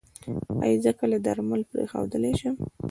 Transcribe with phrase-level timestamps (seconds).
[0.65, 2.55] ایا زه کله درمل پریښودلی شم؟